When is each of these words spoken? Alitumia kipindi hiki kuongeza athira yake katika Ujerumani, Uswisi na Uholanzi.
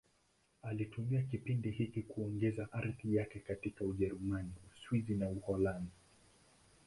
Alitumia 0.63 1.21
kipindi 1.23 1.71
hiki 1.71 2.03
kuongeza 2.03 2.67
athira 2.71 3.21
yake 3.21 3.39
katika 3.39 3.85
Ujerumani, 3.85 4.51
Uswisi 4.77 5.13
na 5.15 5.29
Uholanzi. 5.29 5.91